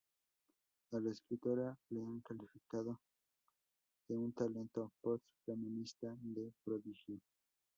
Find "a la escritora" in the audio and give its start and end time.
0.95-1.77